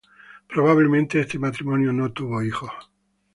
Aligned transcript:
Probablemente, 0.47 1.19
este 1.19 1.37
matrimonio 1.37 1.93
no 1.93 2.11
tuvo 2.11 2.41
hijos. 2.41 2.71